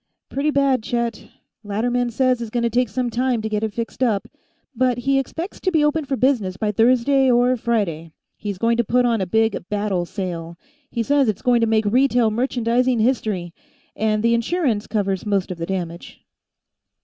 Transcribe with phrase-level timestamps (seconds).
[0.29, 1.27] "Pretty bad, Chet.
[1.63, 4.27] Latterman says it's going to take some time to get it fixed up,
[4.75, 8.11] but he expects to be open for business by Thursday or Friday.
[8.35, 10.57] He's going to put on a big Battle Sale;
[10.89, 13.53] he says it's going to make retail merchandising history.
[13.95, 16.19] And the insurance covers most of the damage."